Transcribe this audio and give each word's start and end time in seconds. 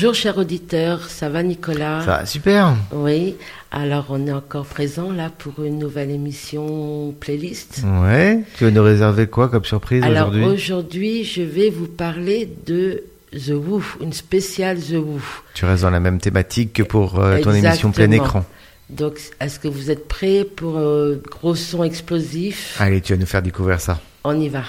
Bonjour 0.00 0.14
cher 0.14 0.38
auditeur, 0.38 1.10
ça 1.10 1.28
va 1.28 1.42
Nicolas? 1.42 2.02
Ça 2.02 2.18
va 2.18 2.24
super. 2.24 2.76
Oui, 2.92 3.34
alors 3.72 4.06
on 4.10 4.28
est 4.28 4.32
encore 4.32 4.64
présent 4.64 5.10
là 5.10 5.28
pour 5.28 5.64
une 5.64 5.76
nouvelle 5.76 6.12
émission 6.12 7.12
playlist. 7.18 7.82
Ouais, 8.00 8.44
tu 8.56 8.62
vas 8.62 8.70
nous 8.70 8.84
réserver 8.84 9.26
quoi 9.26 9.48
comme 9.48 9.64
surprise 9.64 10.04
Alors 10.04 10.28
aujourd'hui? 10.28 10.44
aujourd'hui 10.44 11.24
je 11.24 11.42
vais 11.42 11.68
vous 11.68 11.88
parler 11.88 12.48
de 12.64 13.02
The 13.32 13.54
Woo, 13.54 13.82
une 14.00 14.12
spéciale 14.12 14.78
The 14.78 14.92
Woo. 14.92 15.20
Tu 15.54 15.64
restes 15.64 15.82
dans 15.82 15.90
la 15.90 15.98
même 15.98 16.20
thématique 16.20 16.74
que 16.74 16.84
pour 16.84 17.18
euh, 17.18 17.40
ton 17.40 17.52
émission 17.52 17.90
plein 17.90 18.12
écran. 18.12 18.44
Donc 18.90 19.18
est-ce 19.40 19.58
que 19.58 19.66
vous 19.66 19.90
êtes 19.90 20.06
prêts 20.06 20.44
pour 20.44 20.78
euh, 20.78 21.20
gros 21.28 21.56
son 21.56 21.82
explosif? 21.82 22.76
Allez, 22.78 23.00
tu 23.00 23.14
vas 23.14 23.18
nous 23.18 23.26
faire 23.26 23.42
découvrir 23.42 23.80
ça. 23.80 23.98
On 24.22 24.40
y 24.40 24.48
va. 24.48 24.62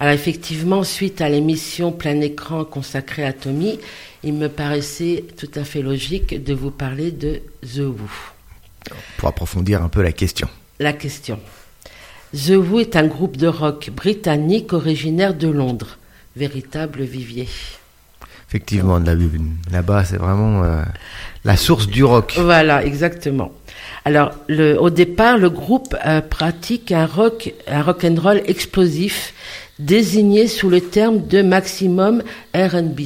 Alors 0.00 0.12
effectivement, 0.14 0.84
suite 0.84 1.20
à 1.20 1.28
l'émission 1.28 1.90
plein 1.92 2.20
écran 2.20 2.64
consacrée 2.64 3.24
à 3.24 3.32
Tommy, 3.32 3.80
il 4.22 4.34
me 4.34 4.48
paraissait 4.48 5.24
tout 5.36 5.50
à 5.56 5.64
fait 5.64 5.82
logique 5.82 6.42
de 6.42 6.54
vous 6.54 6.70
parler 6.70 7.10
de 7.10 7.40
The 7.62 7.78
Who. 7.80 8.08
Pour 9.16 9.28
approfondir 9.28 9.82
un 9.82 9.88
peu 9.88 10.02
la 10.02 10.12
question. 10.12 10.48
La 10.78 10.92
question. 10.92 11.40
The 12.32 12.50
Who 12.50 12.80
est 12.80 12.94
un 12.94 13.06
groupe 13.06 13.36
de 13.36 13.48
rock 13.48 13.90
britannique 13.90 14.72
originaire 14.72 15.34
de 15.34 15.48
Londres, 15.48 15.98
véritable 16.36 17.02
vivier. 17.02 17.48
Effectivement, 18.48 18.98
là- 18.98 19.14
là-bas, 19.70 20.04
c'est 20.04 20.16
vraiment 20.16 20.62
euh, 20.62 20.82
la 21.44 21.56
source 21.56 21.86
du 21.86 22.04
rock. 22.04 22.34
Voilà, 22.38 22.84
exactement. 22.84 23.52
Alors, 24.04 24.32
le, 24.46 24.80
au 24.80 24.88
départ, 24.90 25.36
le 25.36 25.50
groupe 25.50 25.94
euh, 26.06 26.20
pratique 26.22 26.92
un 26.92 27.04
rock, 27.04 27.52
un 27.66 27.82
rock 27.82 28.04
and 28.04 28.16
roll 28.22 28.40
explosif, 28.46 29.34
désigné 29.78 30.46
sous 30.48 30.68
le 30.68 30.80
terme 30.80 31.26
de 31.26 31.42
maximum 31.42 32.22
R&B. 32.54 33.00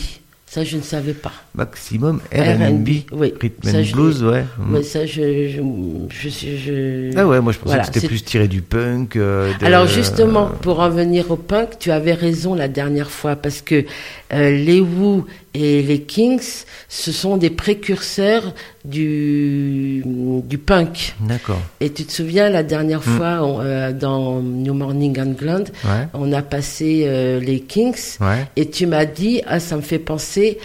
Ça, 0.46 0.64
je 0.64 0.76
ne 0.76 0.82
savais 0.82 1.14
pas. 1.14 1.32
Maximum 1.54 2.20
R&B, 2.34 2.88
oui. 3.12 3.34
rhythm 3.38 3.68
Ça, 3.70 3.78
and 3.78 3.82
je 3.82 3.92
blues, 3.92 4.22
ouais. 4.24 4.42
Mm. 4.58 4.62
Mais 4.72 4.82
ça, 4.82 5.04
je, 5.04 5.48
je, 5.48 5.60
je, 6.08 6.28
je- 6.30 7.10
Ah 7.16 7.26
ouais, 7.26 7.40
moi 7.42 7.52
je 7.52 7.58
pensais 7.58 7.74
Voilà, 7.74 7.84
que 7.84 7.92
c'était 7.92 8.06
plus 8.08 8.22
tiré 8.24 8.48
du 8.48 8.62
punk. 8.62 9.16
euh, 9.16 9.52
de- 9.60 9.66
Alors 9.66 9.86
justement, 9.86 10.46
pour 10.62 10.80
en 10.80 10.88
venir 10.88 11.30
au 11.30 11.36
punk, 11.36 11.78
tu 11.78 11.90
avais 11.90 12.14
raison 12.14 12.54
la 12.54 12.68
dernière 12.68 13.10
fois 13.10 13.36
parce 13.36 13.60
que 13.60 13.84
euh, 14.32 14.50
les 14.50 14.80
Who 14.80 15.26
et 15.54 15.82
les 15.82 16.00
Kings, 16.00 16.64
ce 16.88 17.12
sont 17.12 17.36
des 17.36 17.50
précurseurs 17.50 18.54
du, 18.86 20.02
du 20.48 20.56
punk. 20.56 21.14
D'accord. 21.20 21.60
Et 21.80 21.90
tu 21.92 22.04
te 22.06 22.12
souviens, 22.12 22.48
la 22.48 22.62
dernière 22.62 23.00
Mm. 23.00 23.16
fois, 23.16 23.38
on, 23.42 23.60
euh, 23.60 23.92
dans 23.92 24.40
New 24.40 24.72
Morning 24.72 25.20
England, 25.20 25.64
Ouais. 25.84 26.08
on 26.14 26.32
a 26.32 26.40
passé 26.40 27.38
les 27.42 27.60
Kings, 27.60 28.16
Ouais. 28.22 28.46
et 28.56 28.70
tu 28.70 28.86
m'as 28.86 29.04
dit, 29.04 29.42
ah, 29.46 29.60
ça 29.60 29.76
me 29.76 29.82
fait 29.82 29.98
penser 29.98 30.58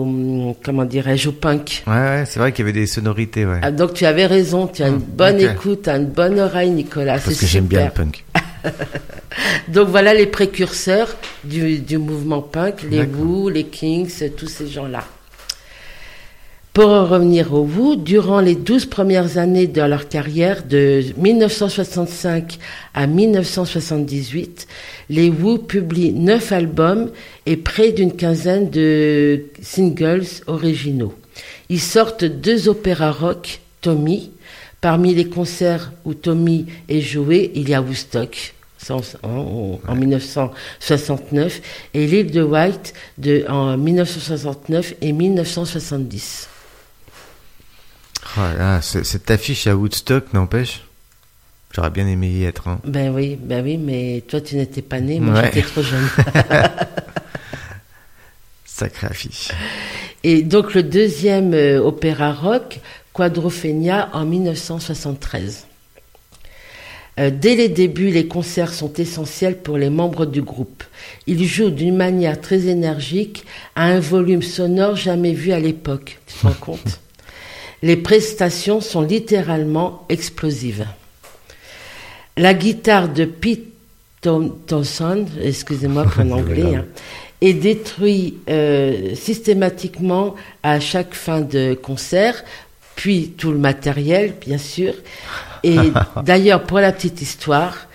au, 0.00 0.56
comment 0.62 0.84
dirais-je, 0.84 1.28
au 1.28 1.32
punk. 1.32 1.82
Ouais, 1.86 1.92
ouais, 1.92 2.24
c'est 2.26 2.38
vrai 2.38 2.52
qu'il 2.52 2.64
y 2.64 2.68
avait 2.68 2.78
des 2.78 2.86
sonorités, 2.86 3.44
ouais. 3.46 3.60
Ah, 3.62 3.70
donc 3.70 3.94
tu 3.94 4.04
avais 4.06 4.26
raison, 4.26 4.66
tu 4.66 4.82
as 4.82 4.88
une 4.88 4.96
Mm, 4.96 5.02
bonne 5.16 5.40
écoute, 5.40 5.82
tu 5.84 5.90
as 5.90 5.96
une 5.96 6.06
bonne 6.06 6.38
oreille, 6.40 6.70
Nicolas. 6.70 7.18
Parce 7.18 7.38
que 7.38 7.46
j'aime 7.46 7.66
bien 7.66 7.86
le 7.86 7.90
punk. 7.90 8.24
Donc 9.68 9.88
voilà 9.88 10.14
les 10.14 10.26
précurseurs 10.26 11.14
du, 11.44 11.78
du 11.80 11.98
mouvement 11.98 12.40
punk, 12.42 12.82
les. 12.90 13.02
Who, 13.04 13.48
les 13.48 13.64
Kings, 13.64 14.30
tous 14.36 14.46
ces 14.46 14.68
gens-là. 14.68 15.04
Pour 16.74 16.88
en 16.90 17.06
revenir 17.06 17.54
aux 17.54 17.62
Who, 17.62 17.94
durant 17.94 18.40
les 18.40 18.56
12 18.56 18.86
premières 18.86 19.38
années 19.38 19.68
de 19.68 19.80
leur 19.80 20.08
carrière, 20.08 20.64
de 20.64 21.04
1965 21.16 22.58
à 22.94 23.06
1978, 23.06 24.66
les 25.08 25.30
Who 25.30 25.58
publient 25.58 26.12
9 26.12 26.50
albums 26.50 27.12
et 27.46 27.56
près 27.56 27.92
d'une 27.92 28.10
quinzaine 28.12 28.70
de 28.70 29.44
singles 29.62 30.26
originaux. 30.48 31.14
Ils 31.68 31.80
sortent 31.80 32.24
deux 32.24 32.68
opéras 32.68 33.12
rock, 33.12 33.60
Tommy. 33.80 34.32
Parmi 34.80 35.14
les 35.14 35.28
concerts 35.28 35.92
où 36.04 36.12
Tommy 36.12 36.66
est 36.88 37.00
joué, 37.00 37.52
il 37.54 37.68
y 37.68 37.74
a 37.74 37.80
Woodstock 37.80 38.52
ça, 38.78 38.96
en, 38.96 39.28
en- 39.28 39.80
en 39.88 39.94
1969 39.94 41.62
et 41.94 42.06
l'île 42.06 42.30
de 42.32 42.42
White 42.42 42.92
de, 43.16 43.44
en 43.48 43.78
1969 43.78 44.94
et 45.00 45.12
1970. 45.12 46.48
Oh 48.36 48.40
là, 48.58 48.80
cette 48.82 49.30
affiche 49.30 49.66
à 49.66 49.76
Woodstock, 49.76 50.32
n'empêche. 50.32 50.82
J'aurais 51.74 51.90
bien 51.90 52.06
aimé 52.06 52.28
y 52.28 52.44
être. 52.44 52.68
hein. 52.68 52.80
Ben 52.84 53.12
oui, 53.14 53.36
ben 53.40 53.64
oui, 53.64 53.76
mais 53.76 54.22
toi 54.28 54.40
tu 54.40 54.56
n'étais 54.56 54.82
pas 54.82 55.00
né, 55.00 55.18
moi 55.20 55.34
Ouais. 55.34 55.50
j'étais 55.54 55.62
trop 55.66 55.82
jeune. 55.82 56.08
Sacrée 58.64 59.06
affiche. 59.08 59.50
Et 60.24 60.42
donc 60.42 60.74
le 60.74 60.82
deuxième 60.82 61.54
euh, 61.54 61.80
opéra 61.80 62.32
rock, 62.32 62.80
Quadrophenia, 63.12 64.08
en 64.12 64.24
1973. 64.24 65.66
Euh, 67.20 67.30
dès 67.30 67.54
les 67.54 67.68
débuts, 67.68 68.10
les 68.10 68.26
concerts 68.26 68.72
sont 68.74 68.92
essentiels 68.94 69.58
pour 69.58 69.78
les 69.78 69.90
membres 69.90 70.26
du 70.26 70.42
groupe. 70.42 70.82
Ils 71.28 71.44
jouent 71.46 71.70
d'une 71.70 71.96
manière 71.96 72.40
très 72.40 72.66
énergique 72.66 73.44
à 73.76 73.84
un 73.84 74.00
volume 74.00 74.42
sonore 74.42 74.96
jamais 74.96 75.32
vu 75.32 75.52
à 75.52 75.60
l'époque. 75.60 76.18
Tu 76.26 76.34
te 76.38 76.46
rends 76.46 76.52
compte? 76.54 77.00
Les 77.84 77.96
prestations 77.98 78.80
sont 78.80 79.02
littéralement 79.02 80.06
explosives. 80.08 80.86
La 82.38 82.54
guitare 82.54 83.10
de 83.10 83.26
Pete 83.26 83.66
Thom- 84.22 84.54
Thompson, 84.66 85.26
excusez-moi 85.42 86.04
pour 86.04 86.24
l'anglais, 86.32 86.76
hein, 86.76 86.84
est 87.42 87.52
détruit 87.52 88.38
euh, 88.48 89.14
systématiquement 89.14 90.34
à 90.62 90.80
chaque 90.80 91.12
fin 91.12 91.42
de 91.42 91.74
concert, 91.74 92.42
puis 92.96 93.34
tout 93.36 93.52
le 93.52 93.58
matériel, 93.58 94.32
bien 94.40 94.56
sûr. 94.56 94.94
Et 95.62 95.76
d'ailleurs, 96.24 96.62
pour 96.62 96.78
la 96.80 96.90
petite 96.90 97.20
histoire, 97.20 97.86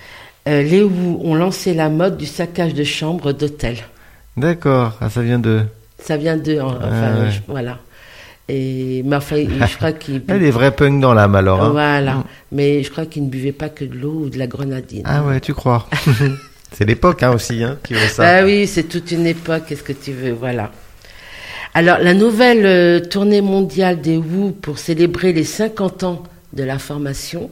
euh, 0.48 0.62
les 0.62 0.84
Who 0.84 1.20
ont 1.24 1.34
lancé 1.34 1.74
la 1.74 1.90
mode 1.90 2.16
du 2.18 2.28
saccage 2.28 2.76
de 2.76 2.84
chambre 2.84 3.32
d'hôtel. 3.34 3.78
D'accord, 4.38 4.98
ah, 5.02 5.10
ça 5.10 5.24
vient 5.24 5.40
de. 5.40 5.62
Ça 6.02 6.16
vient 6.16 6.38
de, 6.38 6.60
en- 6.62 6.76
enfin, 6.76 7.14
Ah 7.18 7.20
ouais. 7.24 7.32
je- 7.32 7.40
voilà. 7.48 7.80
Et 8.50 9.04
mais 9.06 9.16
enfin, 9.16 9.38
je 9.38 9.76
crois 9.78 9.92
qu'ils 9.92 10.22
Ah, 10.28 10.40
des 10.40 10.50
vrais 10.52 10.76
punks 10.76 11.00
dans 11.00 11.14
l'âme 11.14 11.36
alors. 11.36 11.62
hein. 11.64 11.70
voilà. 11.70 12.16
Mm. 12.16 12.24
Mais 12.52 12.84
je 12.84 12.90
crois 12.92 13.06
qu'ils 13.06 13.24
ne 13.26 13.30
buvaient 13.30 13.52
pas 13.52 13.70
que 13.70 13.86
de 13.86 13.96
l'eau 13.96 14.24
ou 14.26 14.30
de 14.30 14.40
la 14.40 14.48
grenadine. 14.48 15.04
Ah 15.06 15.24
ouais, 15.24 15.40
tu 15.40 15.54
crois. 15.54 15.88
c'est 16.74 16.86
l'époque 16.86 17.22
hein, 17.24 17.32
aussi 17.34 17.64
hein, 17.64 17.78
qui 17.84 17.94
veut 17.94 18.08
ça. 18.08 18.38
Ah 18.40 18.44
oui, 18.44 18.66
c'est 18.66 18.84
toute 18.84 19.12
une 19.12 19.28
époque, 19.28 19.64
qu'est-ce 19.68 19.84
que 19.84 19.94
tu 19.94 20.12
veux, 20.12 20.32
voilà. 20.32 20.72
Alors, 21.76 22.00
la 22.00 22.16
nouvelle 22.16 22.66
euh, 22.66 23.00
tournée 23.00 23.42
mondiale 23.42 24.02
des 24.02 24.18
Who 24.18 24.52
pour 24.52 24.80
célébrer 24.80 25.32
les 25.34 25.44
50 25.44 26.04
ans 26.04 26.24
de 26.54 26.64
la 26.64 26.80
formation 26.80 27.52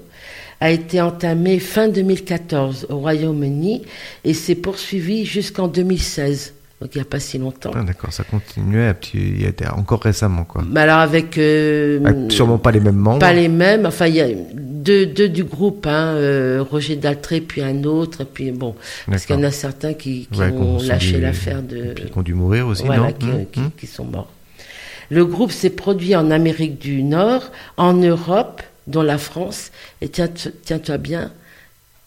a 0.59 0.72
été 0.72 1.00
entamée 1.02 1.59
fin 1.59 1.88
2014 1.88 2.88
au 2.90 2.97
Royaume-Uni 2.97 3.84
et 4.23 4.34
s'est 4.34 4.55
poursuivie 4.55 5.23
jusqu'en 5.26 5.67
2016, 5.67 6.53
donc 6.82 6.94
il 6.94 7.00
n'y 7.00 7.02
a 7.02 7.06
pas 7.06 7.20
si 7.20 7.38
longtemps. 7.40 7.72
Ah, 7.76 7.82
D'accord, 7.84 8.14
ça 8.14 8.24
continuait 8.24 8.88
à 8.88 8.94
petit... 8.94 9.18
il 9.18 9.41
y 9.41 9.47
a 9.66 9.76
encore 9.76 10.02
récemment 10.02 10.44
quoi. 10.44 10.64
Mais 10.70 10.82
alors 10.82 11.00
avec... 11.00 11.38
euh, 11.38 12.00
Ah, 12.06 12.29
sûrement 12.32 12.58
pas 12.59 12.72
les 12.72 12.79
mêmes 12.79 12.96
membres. 12.97 13.20
Pas 13.20 13.34
les 13.34 13.47
mêmes, 13.47 13.85
enfin 13.85 14.08
il 14.08 14.16
y 14.16 14.22
a 14.22 14.28
deux, 14.53 15.06
deux 15.08 15.28
du 15.28 15.44
groupe, 15.44 15.85
hein, 15.88 16.14
euh, 16.16 16.64
Roger 16.70 16.96
Daltré 16.96 17.41
puis 17.41 17.62
un 17.62 17.84
autre, 17.84 18.22
et 18.22 18.26
puis 18.26 18.52
bon, 18.52 18.76
parce 19.09 19.26
qu'il 19.26 19.35
y 19.35 19.40
en 19.40 19.44
a 19.44 19.52
certains 19.52 19.94
qui, 19.94 20.28
qui 20.32 20.40
Ouais, 20.40 20.52
ont 20.52 20.78
lâché 20.82 21.20
l'affaire 21.20 21.62
de... 21.64 21.94
Puis 21.96 22.06
qui 22.12 22.18
ont 22.18 22.22
dû 22.22 22.34
mourir 22.35 22.68
aussi, 22.68 22.84
voilà, 22.85 23.02
non 23.03 23.12
qui, 23.14 23.26
Hum, 23.29 23.46
qui- 23.52 23.59
hum. 23.59 23.72
qui 23.78 23.88
sont 23.88 24.06
morts. 24.06 24.32
Le 25.09 25.26
groupe 25.26 25.52
s'est 25.52 25.70
produit 25.72 26.16
en 26.16 26.32
Amérique 26.32 26.79
du 26.79 27.02
Nord, 27.02 27.52
en 27.78 27.94
Europe, 27.94 28.62
dont 28.88 29.02
la 29.02 29.18
France, 29.18 29.72
et 30.02 30.09
tiens- 30.09 30.28
tiens-toi 30.64 30.97
bien, 30.97 31.32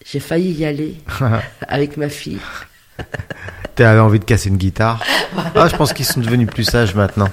j'ai 0.05 0.19
failli 0.19 0.51
y 0.53 0.65
aller 0.65 0.95
avec 1.67 1.97
ma 1.97 2.09
fille. 2.09 2.39
T'avais 3.75 3.99
envie 3.99 4.19
de 4.19 4.25
casser 4.25 4.49
une 4.49 4.57
guitare. 4.57 5.03
Ah, 5.55 5.69
je 5.69 5.75
pense 5.77 5.93
qu'ils 5.93 6.05
sont 6.05 6.19
devenus 6.19 6.47
plus 6.47 6.65
sages 6.65 6.93
maintenant. 6.93 7.29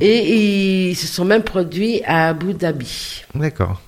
Et 0.00 0.88
ils 0.90 0.96
se 0.96 1.06
sont 1.06 1.24
même 1.24 1.44
produits 1.44 2.02
à 2.04 2.30
Abu 2.30 2.54
Dhabi. 2.54 3.22
D'accord. 3.36 3.80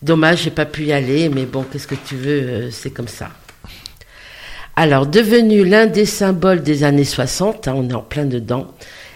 Dommage, 0.00 0.42
j'ai 0.44 0.50
pas 0.50 0.64
pu 0.64 0.84
y 0.84 0.92
aller, 0.92 1.28
mais 1.28 1.46
bon, 1.46 1.64
qu'est-ce 1.64 1.88
que 1.88 1.96
tu 1.96 2.14
veux, 2.14 2.30
euh, 2.30 2.70
c'est 2.70 2.90
comme 2.90 3.08
ça. 3.08 3.30
Alors, 4.76 5.06
devenu 5.06 5.64
l'un 5.64 5.86
des 5.86 6.06
symboles 6.06 6.62
des 6.62 6.84
années 6.84 7.04
60, 7.04 7.68
hein, 7.68 7.74
on 7.76 7.88
est 7.90 7.94
en 7.94 8.00
plein 8.00 8.24
dedans, 8.24 8.72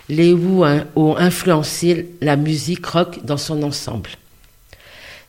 les 0.08 0.34
hein, 0.34 0.84
ont 0.96 1.16
influencé 1.16 2.10
la 2.20 2.36
musique 2.36 2.84
rock 2.84 3.20
dans 3.24 3.38
son 3.38 3.62
ensemble. 3.62 4.10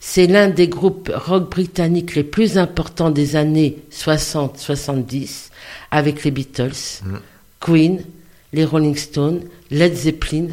C'est 0.08 0.28
l'un 0.28 0.50
des 0.50 0.68
groupes 0.68 1.12
rock 1.14 1.50
britanniques 1.50 2.14
les 2.14 2.24
plus 2.24 2.60
importants 2.60 3.10
des 3.10 3.36
années 3.36 3.78
60-70, 3.92 5.50
avec 5.90 6.24
les 6.24 6.30
Beatles, 6.32 7.02
Mm. 7.04 7.16
Queen, 7.60 8.00
les 8.54 8.66
Rolling 8.66 8.96
Stones, 8.96 9.42
Led 9.72 9.96
Zeppelin, 9.96 10.48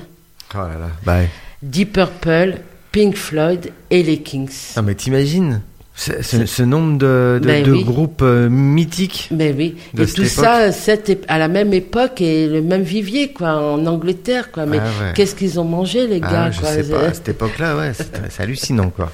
Oh 0.55 0.59
là 0.59 0.71
là. 0.79 0.91
Ouais. 1.13 1.29
Deep 1.63 1.93
Purple, 1.93 2.61
Pink 2.93 3.15
Floyd 3.15 3.73
et 3.91 4.03
les 4.03 4.19
Kings. 4.23 4.51
Ah, 4.77 4.81
mais 4.83 4.95
t'imagines 4.95 5.61
Ce, 5.95 6.23
ce- 6.23 6.47
ce 6.47 6.63
nombre 6.63 6.97
de, 6.97 7.39
de- 7.41 7.47
Ben 7.47 7.63
de 7.65 7.73
oui. 7.73 7.85
groupes 7.85 8.23
euh, 8.23 8.49
mythiques. 8.49 9.29
Mais 9.31 9.53
oui, 9.53 9.77
De 9.93 10.05
et 10.05 10.07
tout 10.07 10.23
époque. 10.23 10.29
ça 10.45 10.73
cette 10.73 11.25
à 11.29 11.37
la 11.39 11.49
même 11.49 11.75
époque 11.75 12.23
et 12.23 12.49
le 12.49 12.63
même 12.63 12.83
vivier 12.83 13.33
quoi 13.35 13.75
en 13.75 13.85
Angleterre 13.85 14.51
quoi. 14.51 14.65
Mais 14.65 14.79
Ah 14.81 14.85
ouais. 15.05 15.13
qu'est-ce 15.15 15.35
qu'ils 15.35 15.61
ont 15.61 15.65
mangé 15.65 16.07
les 16.07 16.21
Ah, 16.23 16.33
gars 16.33 16.51
je 16.51 16.61
quoi? 16.61 16.71
sais 16.71 16.85
pas, 16.85 17.01
à 17.09 17.13
cette 17.13 17.29
époque-là, 17.29 17.77
ouais, 17.77 17.93
c'est 17.95 18.11
c'est 18.31 18.43
hallucinant, 18.43 18.89
quoi. 18.89 19.13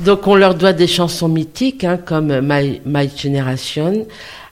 Donc 0.00 0.26
on 0.26 0.34
leur 0.34 0.54
doit 0.54 0.72
des 0.72 0.86
chansons 0.86 1.28
mythiques 1.28 1.84
hein, 1.84 1.96
comme 1.96 2.40
My, 2.40 2.80
My 2.84 3.10
Generation, 3.14 4.06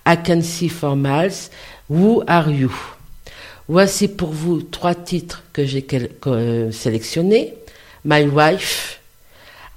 I 0.07 0.17
Can 0.25 0.43
See 0.43 0.69
for 0.69 0.97
Miles, 0.97 1.51
Who 1.91 2.23
Are 2.27 2.51
You? 2.51 2.73
Voici 3.69 4.09
pour 4.09 4.31
vous 4.31 4.63
trois 4.63 4.95
titres 4.95 5.43
que 5.53 5.65
j'ai 5.65 5.87
euh, 6.27 6.71
sélectionnés. 6.71 7.55
My 8.05 8.25
Wife, 8.25 9.01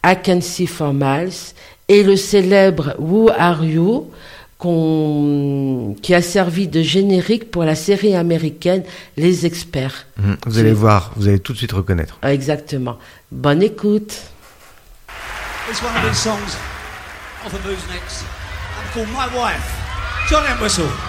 I 0.06 0.16
Can 0.24 0.42
See 0.42 0.68
for 0.68 0.94
Miles 0.94 1.54
et 1.88 2.04
le 2.04 2.16
célèbre 2.16 2.96
Who 3.00 3.30
Are 3.38 3.64
You 3.64 4.12
qui 4.60 6.16
a 6.16 6.22
servi 6.22 6.68
de 6.68 6.82
générique 6.82 7.52
pour 7.52 7.64
la 7.64 7.76
série 7.76 8.16
américaine 8.16 8.84
Les 9.16 9.46
Experts. 9.46 10.08
Mhm. 10.18 10.38
Vous 10.48 10.58
allez 10.58 10.74
voir, 10.74 11.12
vous 11.16 11.28
allez 11.28 11.40
tout 11.40 11.54
de 11.54 11.58
suite 11.58 11.74
reconnaître. 11.74 12.18
Exactement. 12.24 12.98
Bonne 13.32 13.62
écoute. 13.62 14.22
It's 15.70 15.84
one 15.84 15.94
of 15.98 16.04
these 16.04 16.18
songs 16.18 16.56
off 17.44 17.54
of 17.54 17.60
Who's 17.62 17.86
Next 17.90 18.24
and 18.24 18.90
called 18.92 19.10
My 19.10 19.28
Wife. 19.36 19.68
John 20.30 20.46
Entwistle. 20.46 21.07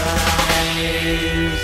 Surprise. 0.00 1.62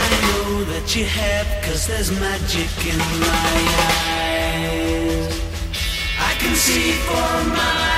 I 0.00 0.10
know 0.26 0.64
that 0.64 0.96
you 0.96 1.04
have, 1.04 1.46
cause 1.64 1.86
there's 1.86 2.10
magic 2.20 2.70
in 2.86 2.98
my 2.98 3.56
eyes. 3.92 5.40
I 6.18 6.34
can 6.38 6.54
see 6.54 6.92
for 7.06 7.30
miles 7.56 7.97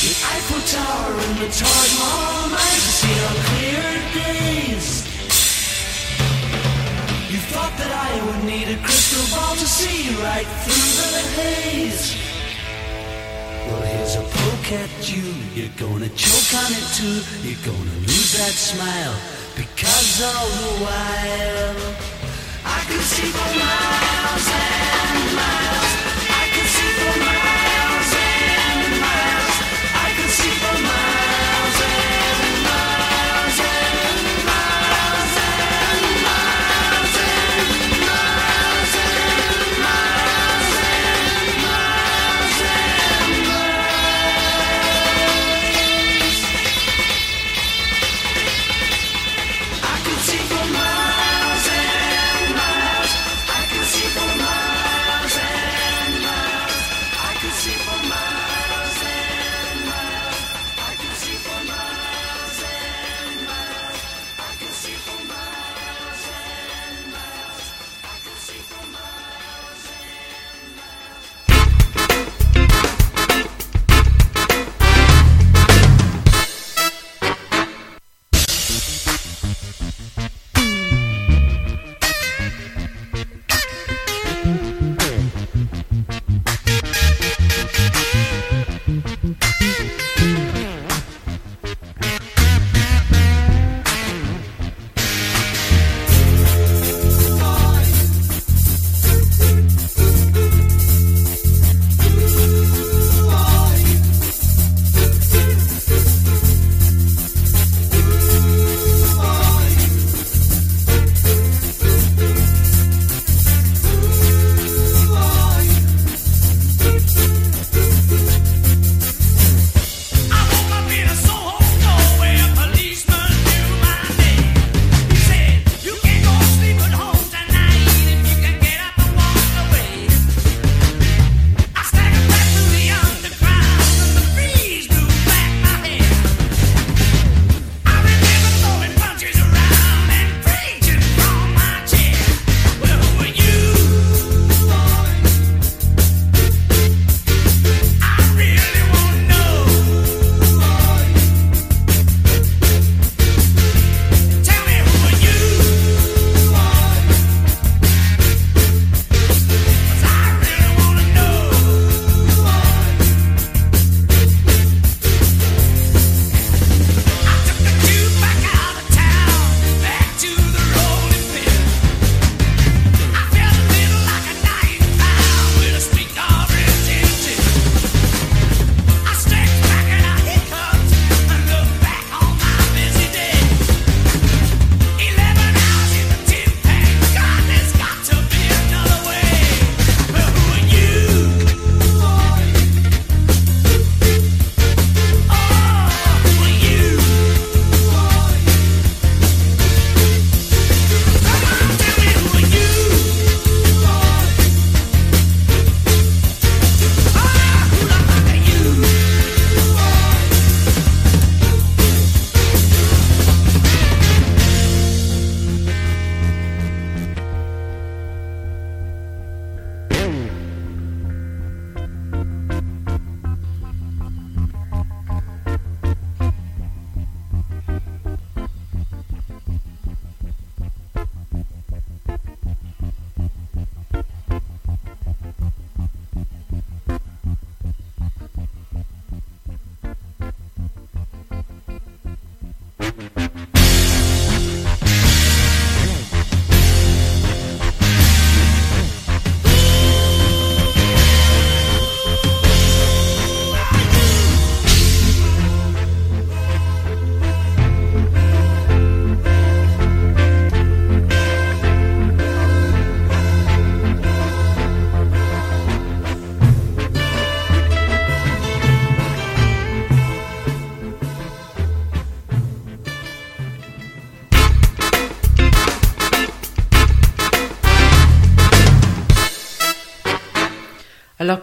The 0.01 0.11
Eiffel 0.33 0.61
Tower 0.73 1.13
and 1.25 1.35
the 1.39 1.47
Taj 1.47 1.89
Mahal 1.99 2.28
see 9.79 10.09
right 10.21 10.49
through 10.63 10.91
the 11.15 11.23
haze. 11.39 12.07
Well, 13.65 13.81
here's 13.91 14.15
a 14.15 14.25
poke 14.37 14.71
at 14.83 14.93
you. 15.11 15.27
You're 15.55 15.77
gonna 15.77 16.11
choke 16.23 16.51
on 16.63 16.71
it 16.79 16.87
too. 16.99 17.17
You're 17.47 17.63
gonna 17.63 17.97
lose 18.09 18.31
that 18.39 18.55
smile 18.69 19.15
because 19.55 20.11
all 20.29 20.49
the 20.59 20.71
while 20.83 21.79
I 22.77 22.79
could 22.87 23.05
see 23.13 23.31
for 23.37 23.51
miles 23.63 24.68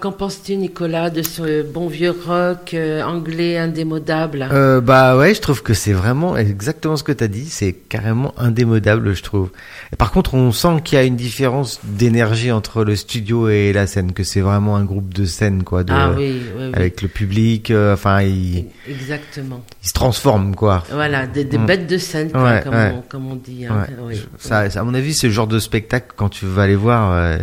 qu'en 0.07 0.12
penses-tu, 0.12 0.55
Nicolas, 0.55 1.11
de 1.11 1.23
ce 1.23 1.62
bon 1.62 1.88
vieux 1.88 2.14
rock 2.27 2.75
euh, 2.75 3.03
anglais 3.03 3.59
indémodable 3.59 4.49
Euh, 4.53 4.81
bah 4.81 5.16
ouais, 5.16 5.35
je 5.35 5.40
trouve 5.40 5.64
que 5.64 5.75
c'est 5.75 5.92
vraiment 5.92 6.37
exactement 6.37 6.97
ce 6.97 7.03
que 7.03 7.11
t'as 7.11 7.27
dit. 7.27 7.47
C'est 7.47 7.73
carrément 7.73 8.33
indémodable, 8.38 9.16
je 9.16 9.23
trouve. 9.25 9.51
Et 9.92 9.97
par 9.97 10.12
contre, 10.12 10.35
on 10.35 10.53
sent 10.53 10.81
qu'il 10.85 10.97
y 10.97 11.01
a 11.01 11.05
une 11.05 11.16
différence 11.16 11.81
d'énergie 11.83 12.53
entre 12.53 12.85
le 12.85 12.95
studio 12.95 13.49
et 13.49 13.73
la 13.73 13.88
scène, 13.88 14.12
que 14.12 14.23
c'est 14.23 14.42
vraiment 14.42 14.77
un 14.77 14.85
groupe 14.85 15.12
de 15.12 15.25
scène, 15.25 15.64
quoi. 15.64 15.83
De, 15.83 15.92
Ah 15.92 16.12
oui, 16.16 16.40
oui, 16.57 16.66
oui. 16.66 16.71
Avec 16.73 17.03
le 17.03 17.09
public, 17.09 17.73
euh, 17.73 17.95
enfin, 17.95 18.23
il, 18.23 18.66
Exactement. 18.88 19.64
Il 19.87 19.88
se 19.88 19.92
transforme, 19.92 20.57
quoi. 20.57 20.83
Voilà, 20.90 21.29
des, 21.29 21.44
des 21.44 21.59
Mm. 21.59 21.66
bêtes 21.66 21.87
de 21.87 21.96
scène, 21.96 22.33
quoi, 22.33 22.42
Ouais, 22.42 22.61
comme, 22.64 22.75
ouais. 22.75 22.92
On, 22.92 23.03
comme 23.03 23.31
on 23.31 23.37
dit. 23.37 23.66
hein. 23.66 23.87
Ouais. 23.88 23.94
Oui. 24.09 24.14
Je- 24.16 24.49
Ça, 24.49 24.64
à 24.75 24.83
mon 24.83 24.94
avis, 24.94 25.14
c'est 25.14 25.29
le 25.29 25.33
genre 25.33 25.46
de 25.46 25.61
spectacle 25.61 26.09
quand 26.16 26.29
tu 26.29 26.44
vas 26.44 26.62
aller 26.62 26.75
voir. 26.75 27.12
euh, 27.12 27.38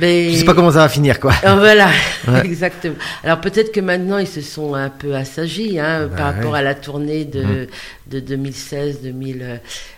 Mais- 0.00 0.30
Je 0.30 0.36
sais 0.36 0.44
pas 0.44 0.54
comment 0.54 0.70
ça 0.70 0.78
va 0.78 0.88
finir, 0.88 1.18
quoi. 1.18 1.32
Ah, 1.42 1.56
voilà, 1.56 1.88
exactement. 2.44 2.94
Alors 3.24 3.40
peut-être 3.40 3.72
que 3.72 3.80
maintenant 3.80 4.18
ils 4.18 4.28
se 4.28 4.42
sont 4.42 4.74
un 4.74 4.90
peu 4.90 5.16
assagis 5.16 5.80
hein, 5.80 6.06
Bah 6.06 6.16
par 6.16 6.34
rapport 6.34 6.52
ouais. 6.52 6.58
à 6.60 6.62
la 6.62 6.74
tournée 6.76 7.24
de, 7.24 7.42
Mhm. 7.42 7.66
de 8.08 8.20
2016, 8.20 9.00
2000. 9.02 9.38
euh, 9.42 9.56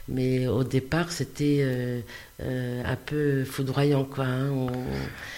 Mais 0.08 0.46
au 0.48 0.64
départ 0.64 1.12
c'était 1.12 1.58
euh, 1.62 2.00
euh, 2.42 2.82
un 2.86 2.96
peu 3.04 3.44
foudroyant 3.44 4.04
quoi. 4.04 4.24
hein, 4.24 4.48
on- 4.52 4.70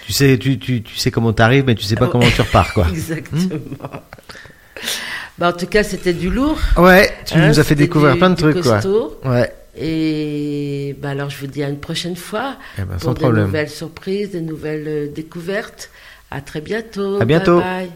Tu 0.06 0.12
sais, 0.12 0.38
tu, 0.38 0.58
tu, 0.60 0.82
tu 0.82 0.96
sais 0.96 1.10
comment 1.10 1.32
t'arrives, 1.32 1.64
mais 1.66 1.74
tu 1.74 1.82
sais 1.84 1.96
pas 1.96 2.06
Ah, 2.06 2.10
comment 2.12 2.30
tu 2.30 2.40
repars, 2.40 2.72
quoi. 2.72 2.86
Exactement. 2.92 3.58
Bah, 5.38 5.48
en 5.48 5.52
tout 5.52 5.66
cas 5.66 5.82
c'était 5.82 6.12
du 6.12 6.30
lourd. 6.30 6.58
Ouais, 6.76 7.10
tu 7.26 7.34
hein, 7.38 7.48
nous 7.48 7.58
as 7.60 7.64
fait 7.64 7.74
découvrir 7.74 8.12
du- 8.12 8.18
plein 8.18 8.30
de 8.30 8.36
trucs, 8.36 8.60
quoi. 8.62 8.80
Ouais. 9.24 9.52
Et 9.74 10.94
bah 11.00 11.10
alors 11.10 11.30
je 11.30 11.38
vous 11.38 11.46
dis 11.46 11.62
à 11.62 11.68
une 11.68 11.78
prochaine 11.80 12.16
fois 12.16 12.56
Eh 12.78 12.82
ben, 12.82 12.94
pour 12.94 13.02
sans 13.02 13.14
de 13.14 13.18
problème. 13.20 13.44
nouvelles 13.46 13.70
surprises, 13.70 14.30
de 14.32 14.40
nouvelles 14.40 14.84
euh, 14.86 15.06
découvertes. 15.08 15.90
À 16.30 16.40
très 16.40 16.60
bientôt. 16.60 17.20
À 17.20 17.24
bientôt. 17.24 17.56
Bye 17.60 17.64
bye. 17.86 17.90